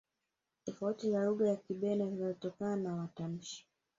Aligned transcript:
tofauti 0.65 1.11
za 1.11 1.23
lugha 1.25 1.49
ya 1.49 1.55
kibena 1.55 2.07
zinazotokana 2.09 2.77
na 2.89 2.95
matamshi 2.95 3.67